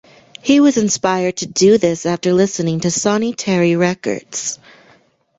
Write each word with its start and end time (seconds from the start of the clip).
He 0.41 0.59
was 0.59 0.77
inspired 0.77 1.37
to 1.37 1.45
do 1.45 1.77
this 1.77 2.07
after 2.07 2.33
listening 2.33 2.79
to 2.79 2.89
Sonny 2.89 3.35
Terry 3.35 3.75
records. 3.75 4.57